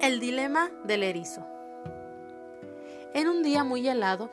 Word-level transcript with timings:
El 0.00 0.18
dilema 0.18 0.70
del 0.84 1.02
erizo. 1.02 1.46
En 3.12 3.28
un 3.28 3.42
día 3.42 3.64
muy 3.64 3.86
helado, 3.86 4.30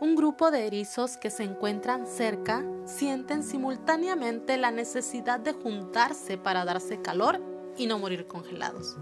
un 0.00 0.16
grupo 0.16 0.50
de 0.50 0.66
erizos 0.66 1.18
que 1.18 1.28
se 1.28 1.42
encuentran 1.42 2.06
cerca 2.06 2.64
sienten 2.86 3.42
simultáneamente 3.42 4.56
la 4.56 4.70
necesidad 4.70 5.40
de 5.40 5.52
juntarse 5.52 6.38
para 6.38 6.64
darse 6.64 7.02
calor 7.02 7.38
y 7.76 7.86
no 7.86 7.98
morir 7.98 8.26
congelados. 8.26 8.96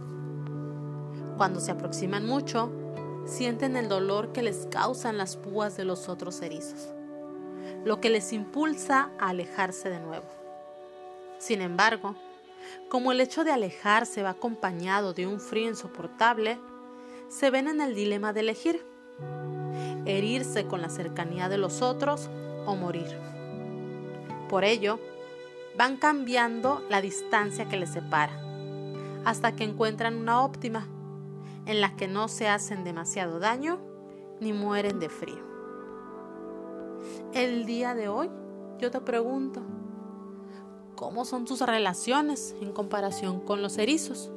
Cuando 1.37 1.61
se 1.61 1.70
aproximan 1.70 2.27
mucho, 2.27 2.73
sienten 3.25 3.77
el 3.77 3.89
dolor 3.89 4.32
que 4.32 4.43
les 4.43 4.66
causan 4.66 5.16
las 5.16 5.37
púas 5.37 5.77
de 5.77 5.84
los 5.84 6.09
otros 6.09 6.43
erizos, 6.43 6.89
lo 7.84 8.00
que 8.00 8.11
les 8.11 8.32
impulsa 8.32 9.12
a 9.21 9.29
alejarse 9.29 9.89
de 9.89 10.00
nuevo. 10.00 10.27
Sin 11.39 11.62
embargo, 11.62 12.16
como 12.89 13.12
el 13.12 13.21
hecho 13.21 13.45
de 13.45 13.53
alejarse 13.53 14.23
va 14.23 14.30
acompañado 14.30 15.12
de 15.12 15.27
un 15.27 15.41
frío 15.41 15.69
insoportable, 15.69 16.59
se 17.29 17.51
ven 17.51 17.69
en 17.69 17.80
el 17.80 17.95
dilema 17.95 18.33
de 18.33 18.41
elegir, 18.41 18.87
herirse 20.05 20.67
con 20.67 20.81
la 20.81 20.89
cercanía 20.89 21.48
de 21.48 21.59
los 21.59 21.83
otros 21.83 22.31
o 22.67 22.77
morir. 22.77 23.17
Por 24.48 24.65
ello, 24.65 25.01
van 25.77 25.97
cambiando 25.97 26.84
la 26.89 27.01
distancia 27.01 27.69
que 27.69 27.77
les 27.77 27.91
separa, 27.91 28.41
hasta 29.25 29.56
que 29.56 29.65
encuentran 29.65 30.17
una 30.17 30.43
óptima, 30.43 30.89
en 31.67 31.81
la 31.81 31.97
que 31.97 32.06
no 32.06 32.29
se 32.29 32.48
hacen 32.48 32.84
demasiado 32.84 33.41
daño 33.41 33.81
ni 34.41 34.53
mueren 34.53 35.01
de 35.01 35.09
frío. 35.09 35.45
El 37.34 37.67
día 37.67 37.95
de 37.95 38.09
hoy, 38.09 38.31
yo 38.79 38.91
te 38.91 39.01
pregunto, 39.01 39.62
¿cómo 40.96 41.27
son 41.27 41.45
tus 41.45 41.60
relaciones 41.60 42.56
en 42.61 42.72
comparación 42.72 43.41
con 43.41 43.62
los 43.62 43.77
erizos? 43.78 44.30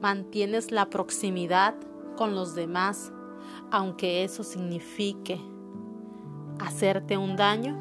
¿Mantienes 0.00 0.72
la 0.72 0.88
proximidad 0.88 1.74
con 2.16 2.34
los 2.34 2.54
demás, 2.54 3.12
aunque 3.70 4.24
eso 4.24 4.42
signifique 4.42 5.38
hacerte 6.60 7.18
un 7.18 7.36
daño? 7.36 7.76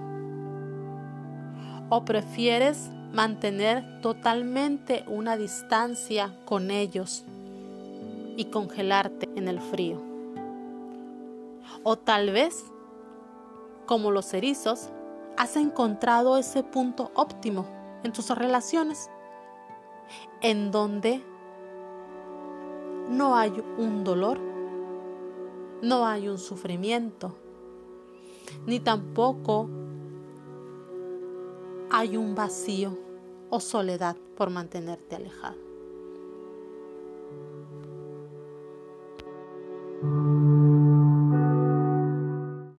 ¿O 1.89 2.03
prefieres 2.03 2.89
mantener 3.13 4.01
totalmente 4.01 5.05
una 5.07 5.37
distancia 5.37 6.37
con 6.45 6.69
ellos 6.69 7.23
y 8.35 8.45
congelarte 8.45 9.29
en 9.35 9.47
el 9.47 9.61
frío? 9.61 10.01
O 11.83 11.95
tal 11.95 12.31
vez, 12.31 12.65
como 13.85 14.11
los 14.11 14.33
erizos, 14.33 14.89
has 15.37 15.55
encontrado 15.55 16.37
ese 16.37 16.63
punto 16.63 17.11
óptimo 17.13 17.65
en 18.03 18.11
tus 18.11 18.29
relaciones, 18.29 19.09
en 20.41 20.71
donde 20.71 21.23
no 23.09 23.35
hay 23.35 23.63
un 23.77 24.03
dolor, 24.03 24.39
no 25.81 26.05
hay 26.05 26.27
un 26.27 26.37
sufrimiento, 26.37 27.35
ni 28.65 28.79
tampoco 28.79 29.69
hay 31.91 32.17
un 32.17 32.35
vacío 32.35 32.97
o 33.49 33.59
soledad 33.59 34.17
por 34.35 34.49
mantenerte 34.49 35.15
alejado. 35.15 35.67